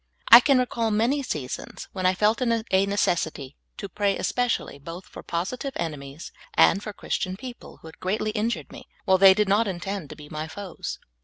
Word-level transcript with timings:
I 0.31 0.39
can 0.39 0.57
recall 0.57 0.89
many 0.89 1.21
seasons 1.21 1.87
when 1.91 2.07
I 2.07 2.15
felt 2.15 2.41
it 2.41 2.49
a 2.71 2.87
necessit}^ 2.87 3.53
to 3.77 3.87
pray 3.87 4.17
espe 4.17 4.45
cially 4.47 4.83
both 4.83 5.05
for 5.05 5.21
positive 5.21 5.73
enemies 5.75 6.31
and 6.55 6.81
for 6.81 6.91
Christian 6.91 7.37
peo 7.37 7.53
ple, 7.53 7.77
who 7.83 7.87
had 7.87 7.99
greatl}^ 7.99 8.31
injured 8.33 8.71
me, 8.71 8.87
while 9.05 9.19
they 9.19 9.35
did 9.35 9.47
not 9.47 9.67
intend 9.67 10.09
to 10.09 10.15
be 10.15 10.27
my 10.27 10.47
foes. 10.47 10.97